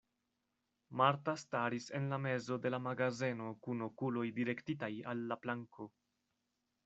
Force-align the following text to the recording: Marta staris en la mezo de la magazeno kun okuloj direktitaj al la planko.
Marta 1.01 1.33
staris 1.41 1.89
en 1.99 2.07
la 2.13 2.17
mezo 2.23 2.57
de 2.63 2.71
la 2.75 2.79
magazeno 2.85 3.51
kun 3.67 3.85
okuloj 3.89 4.25
direktitaj 4.39 4.93
al 5.13 5.21
la 5.33 5.37
planko. 5.45 5.89